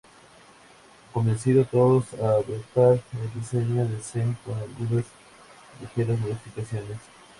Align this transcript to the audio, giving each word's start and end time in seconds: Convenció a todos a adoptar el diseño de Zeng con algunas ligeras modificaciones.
Convenció 1.13 1.61
a 1.61 1.65
todos 1.65 2.05
a 2.15 2.25
adoptar 2.29 2.93
el 3.21 3.39
diseño 3.39 3.87
de 3.87 3.99
Zeng 4.01 4.35
con 4.43 4.57
algunas 4.57 5.05
ligeras 5.79 6.19
modificaciones. 6.19 6.97